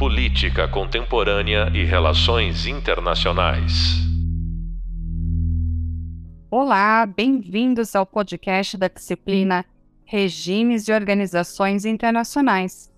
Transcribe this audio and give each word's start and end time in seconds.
Política 0.00 0.66
Contemporânea 0.66 1.70
e 1.74 1.84
Relações 1.84 2.66
Internacionais. 2.66 3.98
Olá, 6.50 7.04
bem-vindos 7.04 7.94
ao 7.94 8.06
podcast 8.06 8.78
da 8.78 8.88
disciplina 8.88 9.62
Regimes 10.06 10.88
e 10.88 10.92
Organizações 10.94 11.84
Internacionais. 11.84 12.90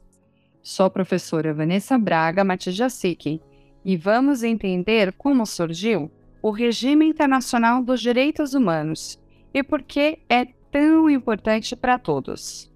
Sou 0.62 0.86
a 0.86 0.90
professora 0.90 1.52
Vanessa 1.52 1.98
Braga 1.98 2.44
Matijasic 2.44 3.40
e 3.84 3.96
vamos 3.96 4.44
entender 4.44 5.12
como 5.14 5.44
surgiu 5.44 6.08
o 6.40 6.52
regime 6.52 7.04
internacional 7.04 7.82
dos 7.82 8.00
direitos 8.00 8.54
humanos 8.54 9.18
e 9.52 9.60
por 9.64 9.82
que 9.82 10.20
é 10.28 10.44
tão 10.70 11.10
importante 11.10 11.74
para 11.74 11.98
todos. 11.98 12.71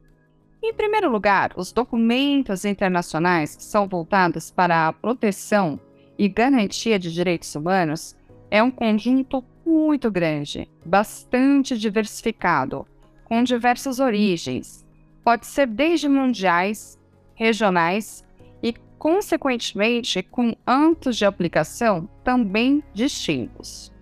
Em 0.69 0.75
primeiro 0.75 1.09
lugar, 1.09 1.53
os 1.57 1.71
documentos 1.71 2.65
internacionais 2.65 3.55
que 3.55 3.63
são 3.63 3.87
voltados 3.87 4.51
para 4.51 4.89
a 4.89 4.93
proteção 4.93 5.79
e 6.19 6.29
garantia 6.29 6.99
de 6.99 7.13
direitos 7.13 7.55
humanos 7.55 8.17
é 8.51 8.61
um 8.61 8.71
conjunto 8.71 9.45
muito 9.65 10.11
grande, 10.11 10.69
bastante 10.85 11.79
diversificado, 11.79 12.85
com 13.27 13.45
diversas 13.45 14.01
origens. 14.01 14.85
Pode 15.23 15.47
ser 15.47 15.69
desde 15.69 16.09
mundiais, 16.09 16.99
regionais 17.37 18.25
e, 18.61 18.75
consequentemente, 18.99 20.21
com 20.21 20.53
âmbitos 20.67 21.17
de 21.17 21.25
aplicação 21.25 22.09
também 22.25 22.83
distintos. 22.93 23.93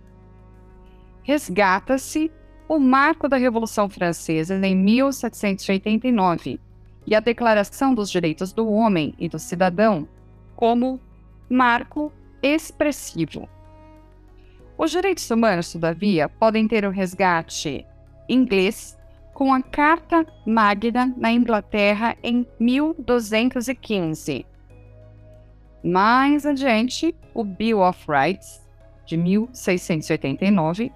Resgata-se 1.21 2.31
o 2.67 2.79
marco 2.79 3.29
da 3.29 3.37
Revolução 3.37 3.87
Francesa 3.87 4.55
em 4.65 4.75
1789 4.75 6.64
e 7.05 7.15
a 7.15 7.19
Declaração 7.19 7.93
dos 7.93 8.09
Direitos 8.09 8.51
do 8.53 8.69
Homem 8.69 9.13
e 9.19 9.29
do 9.29 9.39
Cidadão 9.39 10.07
como 10.55 10.99
marco 11.49 12.11
expressivo. 12.41 13.47
Os 14.77 14.91
direitos 14.91 15.29
humanos, 15.29 15.71
todavia, 15.71 16.27
podem 16.27 16.67
ter 16.67 16.85
o 16.85 16.89
um 16.89 16.91
resgate 16.91 17.85
inglês 18.27 18.97
com 19.33 19.53
a 19.53 19.61
Carta 19.61 20.25
Magna 20.45 21.13
na 21.17 21.31
Inglaterra 21.31 22.15
em 22.23 22.47
1215. 22.59 24.45
Mais 25.83 26.45
adiante, 26.45 27.15
o 27.33 27.43
Bill 27.43 27.81
of 27.81 28.05
Rights, 28.09 28.65
de 29.05 29.17
1689, 29.17 30.91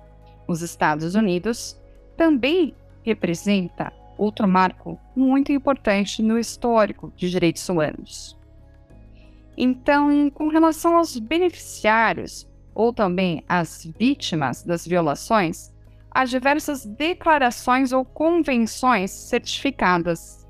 os 0.48 0.62
Estados 0.62 1.16
Unidos, 1.16 1.80
também 2.18 2.74
representa 3.04 3.94
outro 4.20 4.48
marco 4.48 5.00
muito 5.16 5.52
importante 5.52 6.22
no 6.22 6.38
histórico 6.38 7.12
de 7.16 7.30
direitos 7.30 7.68
humanos. 7.70 8.38
Então, 9.58 10.30
com 10.30 10.48
relação 10.48 10.98
aos 10.98 11.18
beneficiários 11.18 12.48
ou 12.76 12.94
também 12.94 13.44
às 13.48 13.86
vítimas 13.98 14.64
das 14.64 14.86
violações, 14.86 15.74
há 16.12 16.26
diversas 16.26 16.86
declarações 16.86 17.92
ou 17.92 18.06
convenções 18.06 19.12
certificadas. 19.12 20.48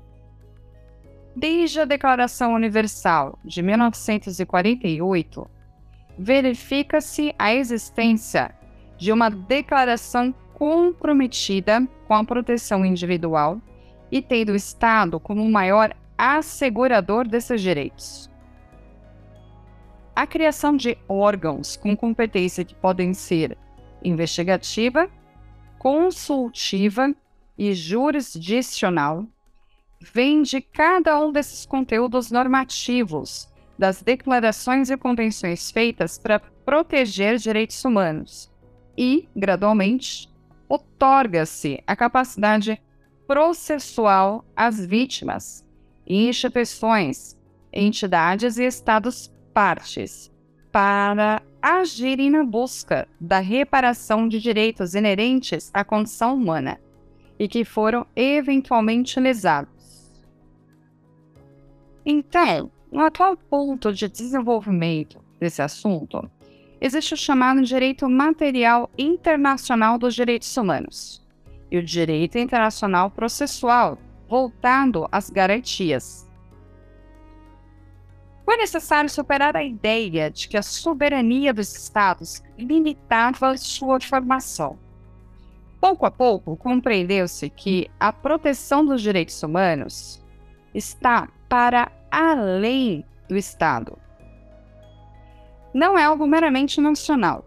Desde 1.34 1.80
a 1.80 1.84
Declaração 1.84 2.54
Universal 2.54 3.38
de 3.44 3.62
1948, 3.62 5.48
verifica-se 6.18 7.34
a 7.38 7.54
existência 7.54 8.54
de 8.98 9.12
uma 9.12 9.30
declaração 9.30 10.34
comprometida 10.60 11.88
com 12.06 12.12
a 12.12 12.22
proteção 12.22 12.84
individual 12.84 13.58
e 14.12 14.20
tendo 14.20 14.52
o 14.52 14.54
Estado 14.54 15.18
como 15.18 15.42
o 15.42 15.50
maior 15.50 15.96
assegurador 16.18 17.26
desses 17.26 17.62
direitos. 17.62 18.28
A 20.14 20.26
criação 20.26 20.76
de 20.76 20.98
órgãos 21.08 21.78
com 21.78 21.96
competência 21.96 22.62
que 22.62 22.74
podem 22.74 23.14
ser 23.14 23.56
investigativa, 24.04 25.08
consultiva 25.78 27.14
e 27.56 27.72
jurisdicional 27.72 29.24
vem 30.12 30.42
de 30.42 30.60
cada 30.60 31.18
um 31.18 31.32
desses 31.32 31.64
conteúdos 31.64 32.30
normativos 32.30 33.48
das 33.78 34.02
declarações 34.02 34.90
e 34.90 34.96
convenções 34.98 35.70
feitas 35.70 36.18
para 36.18 36.38
proteger 36.38 37.38
direitos 37.38 37.82
humanos 37.82 38.52
e, 38.96 39.26
gradualmente, 39.34 40.28
otorga-se 40.70 41.82
a 41.84 41.96
capacidade 41.96 42.80
processual 43.26 44.44
às 44.54 44.84
vítimas, 44.86 45.66
instituições, 46.06 47.36
entidades 47.72 48.56
e 48.56 48.64
estados 48.64 49.34
partes 49.52 50.32
para 50.70 51.42
agirem 51.60 52.30
na 52.30 52.44
busca 52.44 53.08
da 53.20 53.40
reparação 53.40 54.28
de 54.28 54.40
direitos 54.40 54.94
inerentes 54.94 55.70
à 55.74 55.84
condição 55.84 56.36
humana 56.36 56.80
e 57.36 57.48
que 57.48 57.64
foram 57.64 58.06
eventualmente 58.14 59.18
lesados. 59.18 60.08
Então, 62.06 62.70
no 62.92 63.00
atual 63.00 63.36
ponto 63.36 63.92
de 63.92 64.08
desenvolvimento 64.08 65.22
desse 65.38 65.60
assunto, 65.60 66.30
existe 66.80 67.14
o 67.14 67.16
chamado 67.16 67.62
direito 67.62 68.08
material 68.08 68.90
internacional 68.96 69.98
dos 69.98 70.14
direitos 70.14 70.56
humanos 70.56 71.20
e 71.70 71.76
o 71.76 71.82
direito 71.82 72.38
internacional 72.38 73.10
processual, 73.10 73.98
voltado 74.28 75.06
às 75.12 75.28
garantias. 75.28 76.28
Foi 78.44 78.56
necessário 78.56 79.08
superar 79.08 79.56
a 79.56 79.62
ideia 79.62 80.30
de 80.30 80.48
que 80.48 80.56
a 80.56 80.62
soberania 80.62 81.52
dos 81.52 81.72
Estados 81.76 82.42
limitava 82.58 83.56
sua 83.56 84.00
formação. 84.00 84.78
Pouco 85.80 86.04
a 86.04 86.10
pouco, 86.10 86.56
compreendeu-se 86.56 87.48
que 87.48 87.88
a 88.00 88.12
proteção 88.12 88.84
dos 88.84 89.00
direitos 89.00 89.40
humanos 89.42 90.22
está 90.74 91.28
para 91.48 91.92
além 92.10 93.04
do 93.28 93.36
Estado 93.36 93.96
não 95.72 95.98
é 95.98 96.04
algo 96.04 96.26
meramente 96.26 96.80
nacional, 96.80 97.44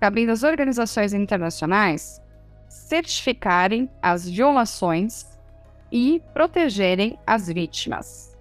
cabendo 0.00 0.32
às 0.32 0.42
organizações 0.42 1.12
internacionais 1.12 2.20
certificarem 2.68 3.88
as 4.02 4.28
violações 4.28 5.26
e 5.90 6.22
protegerem 6.32 7.18
as 7.26 7.46
vítimas. 7.48 8.36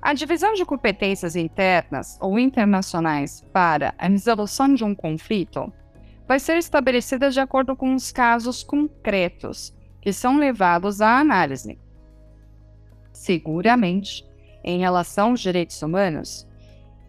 A 0.00 0.12
divisão 0.12 0.52
de 0.52 0.64
competências 0.64 1.34
internas 1.34 2.18
ou 2.20 2.38
internacionais 2.38 3.42
para 3.52 3.94
a 3.96 4.06
resolução 4.06 4.74
de 4.74 4.84
um 4.84 4.94
conflito 4.94 5.72
vai 6.28 6.38
ser 6.38 6.58
estabelecida 6.58 7.30
de 7.30 7.40
acordo 7.40 7.74
com 7.74 7.94
os 7.94 8.12
casos 8.12 8.62
concretos 8.62 9.74
que 10.00 10.12
são 10.12 10.36
levados 10.36 11.00
à 11.00 11.18
análise. 11.18 11.78
Seguramente, 13.12 14.26
em 14.62 14.78
relação 14.78 15.30
aos 15.30 15.40
direitos 15.40 15.80
humanos, 15.80 16.46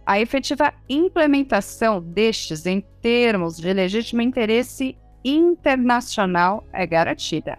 a 0.05 0.19
efetiva 0.19 0.73
implementação 0.87 1.99
destes 1.99 2.65
em 2.65 2.81
termos 3.01 3.57
de 3.57 3.73
legítimo 3.73 4.21
interesse 4.21 4.95
internacional 5.23 6.63
é 6.71 6.85
garantida. 6.85 7.57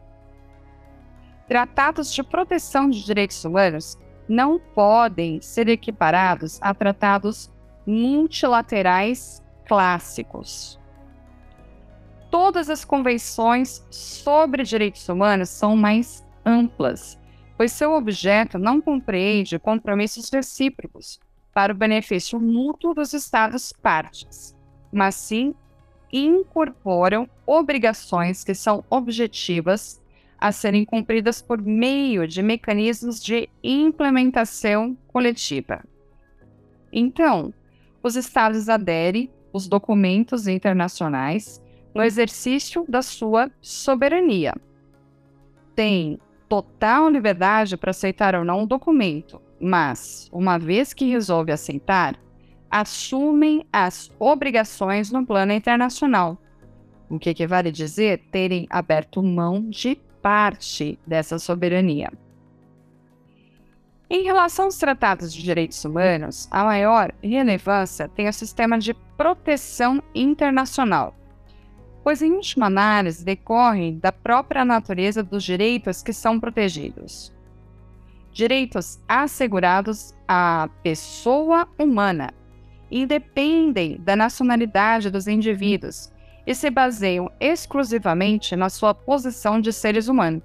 Tratados 1.48 2.12
de 2.12 2.22
proteção 2.22 2.88
de 2.88 3.04
direitos 3.04 3.44
humanos 3.44 3.98
não 4.28 4.58
podem 4.58 5.40
ser 5.40 5.68
equiparados 5.68 6.58
a 6.62 6.72
tratados 6.72 7.50
multilaterais 7.86 9.42
clássicos. 9.66 10.78
Todas 12.30 12.68
as 12.68 12.84
convenções 12.84 13.84
sobre 13.90 14.62
direitos 14.62 15.08
humanos 15.08 15.48
são 15.48 15.76
mais 15.76 16.24
amplas, 16.44 17.18
pois 17.56 17.72
seu 17.72 17.92
objeto 17.92 18.58
não 18.58 18.80
compreende 18.80 19.58
compromissos 19.58 20.28
recíprocos, 20.30 21.20
para 21.56 21.72
o 21.72 21.76
benefício 21.76 22.38
mútuo 22.38 22.92
dos 22.92 23.14
Estados 23.14 23.72
partes, 23.72 24.54
mas 24.92 25.14
sim 25.14 25.54
incorporam 26.12 27.26
obrigações 27.46 28.44
que 28.44 28.54
são 28.54 28.84
objetivas 28.90 29.98
a 30.36 30.52
serem 30.52 30.84
cumpridas 30.84 31.40
por 31.40 31.62
meio 31.62 32.28
de 32.28 32.42
mecanismos 32.42 33.18
de 33.24 33.48
implementação 33.64 34.94
coletiva. 35.08 35.82
Então, 36.92 37.54
os 38.02 38.16
Estados 38.16 38.68
aderem 38.68 39.30
os 39.50 39.66
documentos 39.66 40.46
internacionais 40.46 41.58
no 41.94 42.02
exercício 42.02 42.84
da 42.86 43.00
sua 43.00 43.50
soberania. 43.62 44.52
Têm 45.74 46.18
total 46.50 47.08
liberdade 47.08 47.78
para 47.78 47.92
aceitar 47.92 48.34
ou 48.34 48.44
não 48.44 48.64
o 48.64 48.66
documento, 48.66 49.40
mas, 49.60 50.28
uma 50.32 50.58
vez 50.58 50.92
que 50.92 51.08
resolve 51.08 51.52
aceitar, 51.52 52.18
assumem 52.70 53.66
as 53.72 54.10
obrigações 54.18 55.10
no 55.10 55.24
plano 55.24 55.52
internacional, 55.52 56.38
o 57.08 57.18
que 57.18 57.30
equivale 57.30 57.70
dizer 57.70 58.22
terem 58.30 58.66
aberto 58.68 59.22
mão 59.22 59.68
de 59.68 59.96
parte 60.20 60.98
dessa 61.06 61.38
soberania. 61.38 62.12
Em 64.08 64.22
relação 64.22 64.66
aos 64.66 64.78
tratados 64.78 65.32
de 65.32 65.42
direitos 65.42 65.84
humanos, 65.84 66.48
a 66.50 66.64
maior 66.64 67.12
relevância 67.22 68.08
tem 68.08 68.28
o 68.28 68.32
sistema 68.32 68.78
de 68.78 68.94
proteção 69.16 70.00
internacional, 70.14 71.14
pois, 72.04 72.22
em 72.22 72.32
última 72.32 72.66
análise, 72.66 73.24
decorrem 73.24 73.98
da 73.98 74.12
própria 74.12 74.64
natureza 74.64 75.24
dos 75.24 75.42
direitos 75.42 76.02
que 76.04 76.12
são 76.12 76.38
protegidos. 76.38 77.35
Direitos 78.36 79.00
assegurados 79.08 80.14
à 80.28 80.68
pessoa 80.82 81.66
humana 81.78 82.34
independem 82.90 83.96
da 83.98 84.14
nacionalidade 84.14 85.08
dos 85.08 85.26
indivíduos 85.26 86.12
e 86.46 86.54
se 86.54 86.68
baseiam 86.68 87.32
exclusivamente 87.40 88.54
na 88.54 88.68
sua 88.68 88.92
posição 88.92 89.58
de 89.58 89.72
seres 89.72 90.06
humanos. 90.06 90.42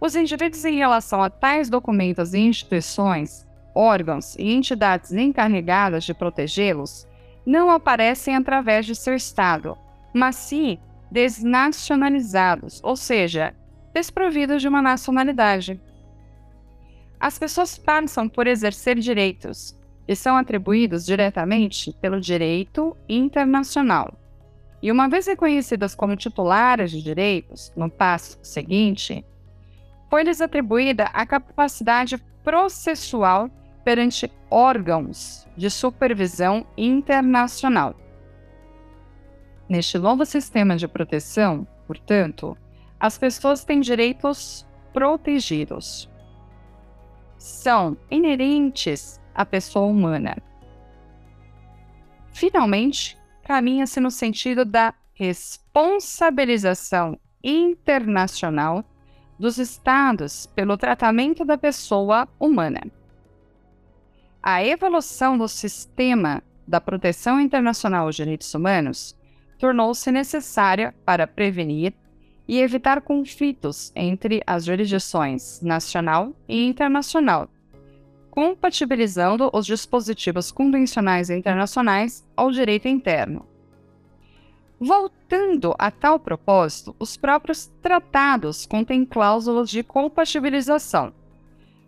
Os 0.00 0.14
indivíduos, 0.14 0.64
em 0.64 0.76
relação 0.76 1.20
a 1.20 1.28
tais 1.28 1.68
documentos 1.68 2.32
e 2.32 2.38
instituições, 2.38 3.44
órgãos 3.74 4.36
e 4.36 4.52
entidades 4.52 5.10
encarregadas 5.10 6.04
de 6.04 6.14
protegê-los, 6.14 7.08
não 7.44 7.72
aparecem 7.72 8.36
através 8.36 8.86
de 8.86 8.94
seu 8.94 9.16
Estado, 9.16 9.76
mas 10.14 10.36
sim 10.36 10.78
desnacionalizados, 11.10 12.80
ou 12.84 12.94
seja, 12.94 13.52
desprovidos 13.92 14.62
de 14.62 14.68
uma 14.68 14.80
nacionalidade. 14.80 15.80
As 17.18 17.38
pessoas 17.38 17.78
passam 17.78 18.28
por 18.28 18.46
exercer 18.46 18.98
direitos 18.98 19.76
e 20.06 20.14
são 20.14 20.36
atribuídos 20.36 21.04
diretamente 21.04 21.92
pelo 22.00 22.20
direito 22.20 22.96
internacional. 23.08 24.14
E 24.82 24.92
uma 24.92 25.08
vez 25.08 25.26
reconhecidas 25.26 25.94
como 25.94 26.16
titulares 26.16 26.90
de 26.90 27.02
direitos, 27.02 27.72
no 27.76 27.90
passo 27.90 28.38
seguinte, 28.42 29.24
foi-lhes 30.08 30.40
atribuída 30.40 31.04
a 31.12 31.26
capacidade 31.26 32.18
processual 32.44 33.50
perante 33.84 34.30
órgãos 34.50 35.46
de 35.56 35.70
supervisão 35.70 36.66
internacional 36.76 37.96
Neste 39.68 39.98
novo 39.98 40.24
sistema 40.24 40.76
de 40.76 40.86
proteção, 40.86 41.66
portanto, 41.88 42.56
as 43.00 43.18
pessoas 43.18 43.64
têm 43.64 43.80
direitos 43.80 44.64
protegidos. 44.92 46.08
São 47.38 47.96
inerentes 48.10 49.20
à 49.34 49.44
pessoa 49.44 49.86
humana. 49.86 50.36
Finalmente, 52.32 53.18
caminha-se 53.42 54.00
no 54.00 54.10
sentido 54.10 54.64
da 54.64 54.94
responsabilização 55.14 57.18
internacional 57.42 58.84
dos 59.38 59.58
Estados 59.58 60.46
pelo 60.46 60.76
tratamento 60.76 61.44
da 61.44 61.56
pessoa 61.56 62.28
humana. 62.38 62.80
A 64.42 64.64
evolução 64.64 65.36
do 65.36 65.48
sistema 65.48 66.42
da 66.66 66.80
proteção 66.80 67.40
internacional 67.40 68.06
aos 68.06 68.16
direitos 68.16 68.52
humanos 68.54 69.16
tornou-se 69.58 70.10
necessária 70.10 70.94
para 71.04 71.26
prevenir 71.26 71.94
e 72.48 72.60
evitar 72.60 73.00
conflitos 73.00 73.92
entre 73.94 74.42
as 74.46 74.64
jurisdições 74.64 75.60
nacional 75.60 76.32
e 76.48 76.66
internacional, 76.66 77.48
compatibilizando 78.30 79.50
os 79.52 79.66
dispositivos 79.66 80.52
convencionais 80.52 81.30
internacionais 81.30 82.24
ao 82.36 82.50
direito 82.50 82.86
interno. 82.86 83.46
Voltando 84.78 85.74
a 85.78 85.90
tal 85.90 86.18
propósito, 86.18 86.94
os 86.98 87.16
próprios 87.16 87.72
tratados 87.80 88.66
contêm 88.66 89.06
cláusulas 89.06 89.70
de 89.70 89.82
compatibilização, 89.82 91.14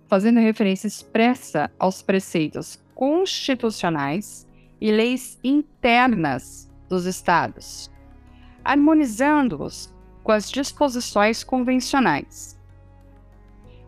fazendo 0.08 0.40
referência 0.40 0.86
expressa 0.86 1.70
aos 1.78 2.00
preceitos 2.00 2.82
constitucionais 2.94 4.48
e 4.80 4.90
leis 4.90 5.38
internas 5.44 6.68
dos 6.88 7.04
Estados, 7.04 7.90
harmonizando-os 8.64 9.92
com 10.28 10.32
as 10.32 10.50
disposições 10.50 11.42
convencionais. 11.42 12.60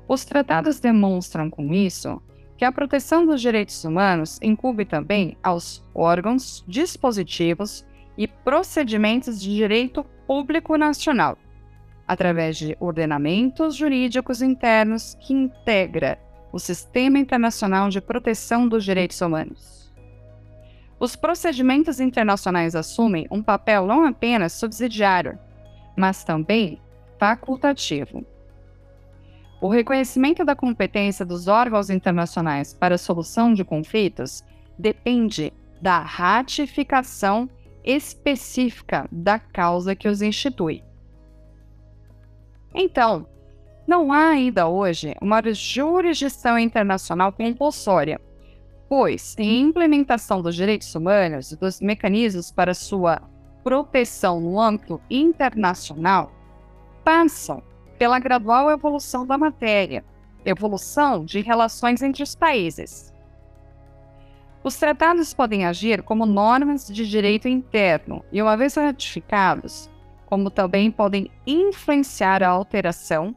Os 0.09 0.25
tratados 0.25 0.81
demonstram 0.81 1.51
com 1.51 1.75
isso 1.75 2.19
que 2.57 2.65
a 2.65 2.73
proteção 2.73 3.27
dos 3.27 3.43
direitos 3.43 3.85
humanos 3.85 4.39
incumbe 4.41 4.87
também 4.87 5.37
aos 5.43 5.85
órgãos, 5.95 6.65
dispositivos 6.67 7.85
e 8.17 8.27
procedimentos 8.27 9.39
de 9.39 9.55
direito 9.55 10.03
público 10.27 10.79
nacional, 10.79 11.37
através 12.09 12.57
de 12.57 12.75
ordenamentos 12.81 13.77
jurídicos 13.77 14.41
internos 14.41 15.19
que 15.21 15.35
integra 15.35 16.19
o 16.51 16.59
Sistema 16.59 17.19
Internacional 17.19 17.91
de 17.91 18.01
Proteção 18.01 18.67
dos 18.67 18.83
Direitos 18.83 19.21
Humanos. 19.21 19.93
Os 20.99 21.15
procedimentos 21.15 22.01
internacionais 22.01 22.75
assumem 22.75 23.27
um 23.31 23.43
papel 23.43 23.87
não 23.87 24.07
apenas 24.07 24.55
subsidiário, 24.55 25.39
mas 25.97 26.25
também 26.25 26.81
facultativo. 27.19 28.25
O 29.61 29.69
reconhecimento 29.69 30.45
da 30.45 30.57
competência 30.57 31.25
dos 31.25 31.47
órgãos 31.47 31.91
internacionais 31.91 32.73
para 32.73 32.95
a 32.95 32.99
solução 32.99 33.53
de 33.53 33.65
conflitos 33.65 34.43
depende 34.79 35.53
da 35.81 35.99
ratificação 36.01 37.49
específica 37.85 39.07
da 39.13 39.39
causa 39.39 39.95
que 39.95 40.09
os 40.09 40.23
institui. 40.23 40.83
Então, 42.75 43.27
não 43.87 44.13
há 44.13 44.29
ainda 44.29 44.69
hoje 44.69 45.15
uma 45.21 45.43
jurisdição 45.53 46.59
internacional 46.59 47.33
compulsória 47.33 48.21
pois 48.91 49.37
em 49.39 49.61
implementação 49.61 50.43
dos 50.43 50.57
direitos 50.57 50.93
humanos 50.97 51.53
e 51.53 51.57
dos 51.57 51.81
mecanismos 51.81 52.51
para 52.51 52.75
sua 52.75 53.23
proteção 53.63 54.41
no 54.41 54.61
âmbito 54.61 55.01
internacional 55.11 56.33
passam 57.05 57.63
pela 57.99 58.19
gradual 58.19 58.71
evolução 58.71 59.27
da 59.27 59.37
matéria, 59.37 60.05
evolução 60.45 61.25
de 61.25 61.41
relações 61.41 62.03
entre 62.03 62.23
os 62.23 62.35
países. 62.35 63.13
Os 64.63 64.77
tratados 64.77 65.33
podem 65.33 65.65
agir 65.65 66.03
como 66.03 66.27
normas 66.27 66.87
de 66.87 67.09
direito 67.09 67.49
interno 67.49 68.25
e, 68.31 68.43
uma 68.43 68.57
vez 68.57 68.75
ratificados, 68.75 69.91
como 70.27 70.51
também 70.51 70.91
podem 70.91 71.31
influenciar 71.47 72.43
a 72.43 72.49
alteração, 72.49 73.35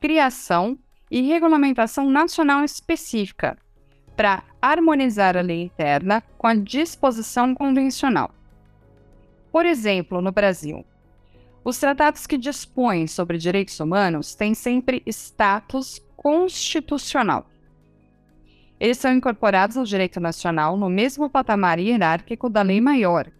criação 0.00 0.78
e 1.10 1.22
regulamentação 1.22 2.08
nacional 2.08 2.62
específica 2.62 3.58
para 4.16 4.42
harmonizar 4.60 5.36
a 5.36 5.40
lei 5.40 5.62
interna 5.62 6.22
com 6.36 6.46
a 6.46 6.54
disposição 6.54 7.54
convencional. 7.54 8.30
Por 9.52 9.66
exemplo, 9.66 10.20
no 10.20 10.30
Brasil, 10.32 10.84
os 11.64 11.78
tratados 11.78 12.26
que 12.26 12.38
dispõem 12.38 13.06
sobre 13.06 13.36
direitos 13.36 13.78
humanos 13.80 14.34
têm 14.34 14.54
sempre 14.54 15.02
status 15.06 16.00
constitucional. 16.16 17.46
Eles 18.78 18.96
são 18.98 19.12
incorporados 19.12 19.76
ao 19.76 19.84
direito 19.84 20.20
nacional 20.20 20.76
no 20.76 20.88
mesmo 20.88 21.28
patamar 21.28 21.78
hierárquico 21.78 22.48
da 22.48 22.62
lei 22.62 22.80
maior, 22.80 23.30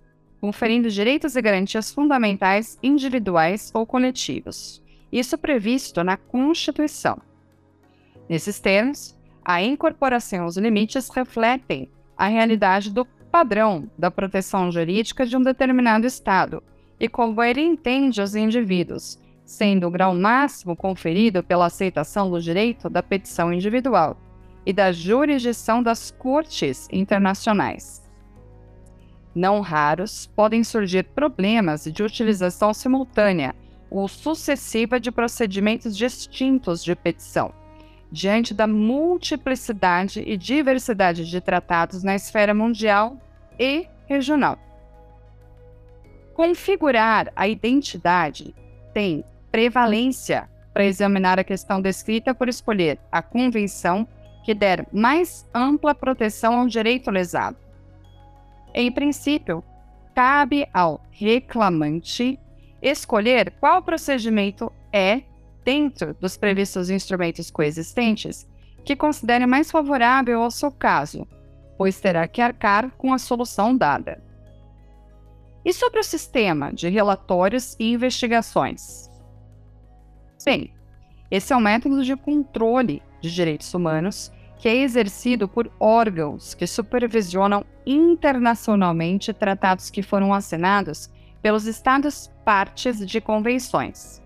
conferindo 0.40 0.90
direitos 0.90 1.34
e 1.34 1.42
garantias 1.42 1.92
fundamentais 1.92 2.78
individuais 2.82 3.70
ou 3.72 3.86
coletivos. 3.86 4.82
Isso 5.10 5.38
previsto 5.38 6.04
na 6.04 6.16
Constituição. 6.16 7.20
Nesses 8.28 8.60
termos, 8.60 9.16
a 9.44 9.62
incorporação 9.62 10.44
aos 10.44 10.56
limites 10.56 11.08
refletem 11.08 11.90
a 12.16 12.26
realidade 12.26 12.90
do 12.90 13.04
padrão 13.30 13.88
da 13.96 14.10
proteção 14.10 14.70
jurídica 14.70 15.24
de 15.24 15.36
um 15.36 15.42
determinado 15.42 16.06
Estado 16.06 16.62
e 16.98 17.08
como 17.08 17.42
ele 17.42 17.60
entende 17.60 18.20
os 18.20 18.34
indivíduos, 18.34 19.18
sendo 19.44 19.86
o 19.86 19.90
grau 19.90 20.14
máximo 20.14 20.76
conferido 20.76 21.42
pela 21.42 21.66
aceitação 21.66 22.30
do 22.30 22.40
direito 22.40 22.90
da 22.90 23.02
petição 23.02 23.52
individual 23.52 24.18
e 24.66 24.72
da 24.72 24.92
jurisdição 24.92 25.82
das 25.82 26.10
cortes 26.10 26.88
internacionais. 26.92 28.02
Não 29.34 29.60
raros 29.60 30.26
podem 30.34 30.62
surgir 30.62 31.04
problemas 31.04 31.84
de 31.84 32.02
utilização 32.02 32.74
simultânea 32.74 33.54
ou 33.88 34.06
sucessiva 34.08 35.00
de 35.00 35.10
procedimentos 35.10 35.96
distintos 35.96 36.84
de 36.84 36.94
petição, 36.94 37.52
diante 38.10 38.52
da 38.52 38.66
multiplicidade 38.66 40.22
e 40.26 40.36
diversidade 40.36 41.28
de 41.28 41.40
tratados 41.40 42.02
na 42.02 42.14
esfera 42.14 42.52
mundial 42.52 43.16
e 43.58 43.86
regional. 44.06 44.58
Configurar 46.34 47.32
a 47.36 47.46
identidade 47.46 48.54
tem 48.92 49.24
prevalência 49.50 50.48
para 50.72 50.84
examinar 50.84 51.38
a 51.38 51.44
questão 51.44 51.80
descrita 51.80 52.34
por 52.34 52.48
escolher 52.48 52.98
a 53.10 53.20
convenção 53.22 54.06
que 54.44 54.54
der 54.54 54.86
mais 54.92 55.48
ampla 55.54 55.94
proteção 55.94 56.58
ao 56.58 56.66
direito 56.66 57.10
lesado. 57.10 57.56
Em 58.72 58.90
princípio, 58.90 59.62
cabe 60.14 60.66
ao 60.72 61.00
reclamante 61.10 62.38
escolher 62.80 63.52
qual 63.60 63.82
procedimento 63.82 64.72
é 64.92 65.22
dentro 65.64 66.14
dos 66.14 66.36
previstos 66.36 66.90
instrumentos 66.90 67.50
coexistentes, 67.50 68.48
que 68.84 68.96
considere 68.96 69.46
mais 69.46 69.70
favorável 69.70 70.42
ao 70.42 70.50
seu 70.50 70.70
caso, 70.70 71.26
pois 71.76 72.00
terá 72.00 72.26
que 72.26 72.40
arcar 72.40 72.90
com 72.92 73.12
a 73.12 73.18
solução 73.18 73.76
dada. 73.76 74.22
E 75.64 75.72
sobre 75.72 76.00
o 76.00 76.04
sistema 76.04 76.72
de 76.72 76.88
relatórios 76.88 77.76
e 77.78 77.92
investigações? 77.92 79.10
Bem, 80.44 80.72
esse 81.30 81.52
é 81.52 81.56
um 81.56 81.60
método 81.60 82.02
de 82.02 82.16
controle 82.16 83.02
de 83.20 83.32
direitos 83.32 83.72
humanos 83.74 84.32
que 84.58 84.68
é 84.68 84.76
exercido 84.76 85.48
por 85.48 85.70
órgãos 85.78 86.54
que 86.54 86.66
supervisionam 86.66 87.64
internacionalmente 87.86 89.32
tratados 89.32 89.90
que 89.90 90.02
foram 90.02 90.34
assinados 90.34 91.10
pelos 91.40 91.66
Estados 91.66 92.30
partes 92.44 93.06
de 93.06 93.20
convenções. 93.20 94.20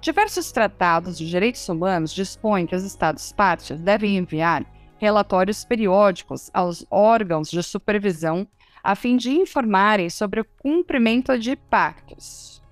Diversos 0.00 0.52
tratados 0.52 1.18
de 1.18 1.28
direitos 1.28 1.68
humanos 1.68 2.14
dispõem 2.14 2.66
que 2.66 2.76
os 2.76 2.84
Estados 2.84 3.32
partes 3.32 3.80
devem 3.80 4.16
enviar 4.16 4.64
relatórios 4.96 5.64
periódicos 5.64 6.50
aos 6.54 6.86
órgãos 6.90 7.50
de 7.50 7.62
supervisão 7.62 8.46
a 8.82 8.94
fim 8.94 9.16
de 9.16 9.30
informarem 9.30 10.08
sobre 10.08 10.40
o 10.40 10.44
cumprimento 10.44 11.36
de 11.36 11.56
pactos. 11.56 12.62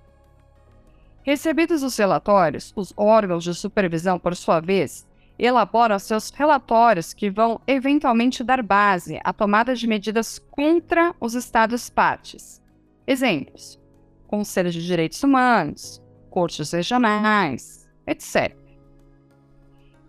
Recebidos 1.21 1.83
os 1.83 1.97
relatórios, 1.97 2.71
os 2.75 2.93
órgãos 2.95 3.43
de 3.43 3.53
supervisão, 3.53 4.17
por 4.17 4.33
sua 4.33 4.61
vez, 4.61 5.05
elabora 5.37 5.99
seus 5.99 6.29
relatórios 6.29 7.13
que 7.13 7.29
vão 7.29 7.59
eventualmente 7.67 8.43
dar 8.43 8.63
base 8.63 9.19
à 9.23 9.33
tomada 9.33 9.75
de 9.75 9.85
medidas 9.85 10.39
contra 10.39 11.13
os 11.19 11.35
Estados 11.35 11.89
partes. 11.89 12.61
Exemplos: 13.05 13.77
Conselhos 14.25 14.73
de 14.73 14.85
Direitos 14.85 15.21
Humanos, 15.21 16.01
cortes 16.37 16.71
regionais, 16.71 17.89
etc. 18.05 18.55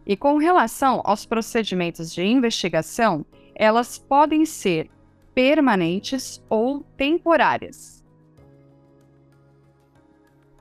E 0.06 0.14
com 0.14 0.36
relação 0.36 1.00
aos 1.02 1.24
procedimentos 1.24 2.12
de 2.12 2.22
investigação, 2.22 3.24
elas 3.54 3.96
podem 3.96 4.44
ser 4.44 4.90
permanentes 5.34 6.44
ou 6.50 6.82
temporárias. 6.98 8.04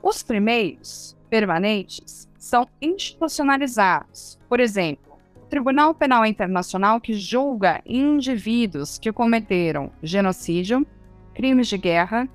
Os 0.02 0.22
primeiros, 0.22 1.14
permanentes, 1.28 2.26
são 2.38 2.66
institucionalizados. 2.80 4.38
Por 4.48 4.60
exemplo, 4.60 5.18
o 5.36 5.46
Tribunal 5.48 5.94
Penal 5.94 6.24
Internacional 6.24 6.98
que 6.98 7.12
julga 7.12 7.82
indivíduos 7.84 8.98
que 8.98 9.12
cometeram 9.12 9.92
genocídio, 10.02 10.86
crimes 11.34 11.68
de 11.68 11.76
guerra, 11.76 12.26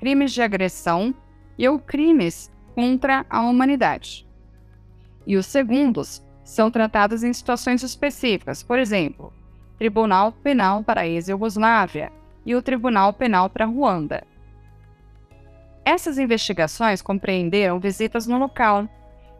crimes 0.00 0.32
de 0.32 0.42
agressão 0.42 1.14
e 1.56 1.68
ou 1.68 1.78
crimes 1.78 2.50
contra 2.80 3.26
a 3.28 3.42
humanidade. 3.42 4.26
E 5.26 5.36
os 5.36 5.44
segundos 5.44 6.24
são 6.42 6.70
tratados 6.70 7.22
em 7.22 7.30
situações 7.30 7.82
específicas, 7.82 8.62
por 8.62 8.78
exemplo, 8.78 9.34
Tribunal 9.76 10.32
Penal 10.32 10.82
para 10.82 11.02
a 11.02 11.06
ex-Yugoslávia 11.06 12.10
e 12.46 12.54
o 12.54 12.62
Tribunal 12.62 13.12
Penal 13.12 13.50
para 13.50 13.66
Ruanda. 13.66 14.26
Essas 15.84 16.16
investigações 16.16 17.02
compreenderam 17.02 17.78
visitas 17.78 18.26
no 18.26 18.38
local, 18.38 18.88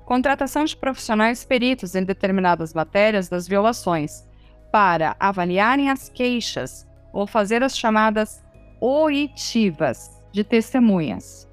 contratação 0.04 0.66
de 0.66 0.76
profissionais 0.76 1.42
peritos 1.42 1.94
em 1.94 2.04
determinadas 2.04 2.74
matérias 2.74 3.30
das 3.30 3.48
violações, 3.48 4.28
para 4.70 5.16
avaliarem 5.18 5.88
as 5.88 6.10
queixas 6.10 6.86
ou 7.10 7.26
fazer 7.26 7.62
as 7.62 7.74
chamadas 7.74 8.44
oitivas 8.82 10.22
de 10.30 10.44
testemunhas, 10.44 11.49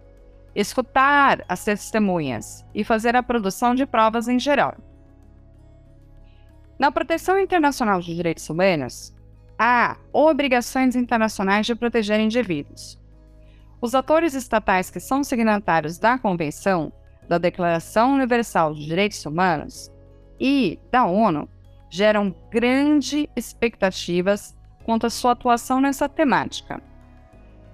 escutar 0.58 1.46
as 1.48 1.64
testemunhas 1.64 2.66
e 2.74 2.84
fazer 2.84 3.16
a 3.16 3.22
produção 3.22 3.76
de 3.76 3.86
provas 3.86 4.28
em 4.28 4.40
geral. 4.40 4.76
Na 6.80 6.92
proteção 6.92 7.38
internacional 7.38 8.02
de 8.02 8.16
direitos 8.16 8.50
humanos, 8.50 9.14
há 9.58 9.98
obrigações 10.12 10.96
internacionais 10.96 11.68
de 11.68 11.76
proteger 11.76 12.20
indivíduos. 12.20 13.00
Os 13.80 13.94
atores 13.94 14.34
estatais 14.34 14.90
que 14.90 15.00
são 15.00 15.24
signatários 15.24 16.00
da 16.00 16.18
Convenção 16.18 16.92
da 17.30 17.38
Declaração 17.38 18.16
Universal 18.16 18.74
de 18.74 18.84
Direitos 18.84 19.24
Humanos 19.28 19.92
e 20.40 20.80
da 20.92 21.06
ONU 21.06 21.48
geram 21.88 22.36
grandes 22.50 23.28
expectativas 23.36 24.58
quanto 24.84 25.06
à 25.06 25.10
sua 25.12 25.34
atuação 25.34 25.80
nessa 25.80 26.10
temática. 26.10 26.82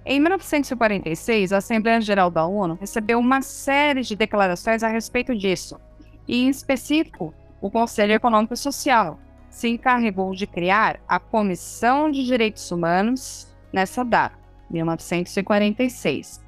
Em 0.06 0.20
1946, 0.20 1.54
a 1.54 1.58
Assembleia 1.58 2.02
Geral 2.02 2.30
da 2.30 2.46
ONU 2.46 2.78
recebeu 2.80 3.18
uma 3.20 3.42
série 3.42 4.02
de 4.02 4.18
declarações 4.18 4.84
a 4.84 4.90
respeito 4.90 5.34
disso, 5.34 5.80
e, 6.28 6.44
em 6.44 6.50
específico, 6.50 7.34
o 7.62 7.72
Conselho 7.72 8.12
Econômico 8.12 8.54
e 8.54 8.58
Social 8.58 9.18
se 9.50 9.70
encarregou 9.70 10.36
de 10.36 10.46
criar 10.46 11.00
a 11.08 11.18
Comissão 11.20 12.12
de 12.12 12.26
Direitos 12.26 12.70
Humanos 12.70 13.48
nessa 13.72 14.04
data, 14.04 14.38
1946. 14.70 16.44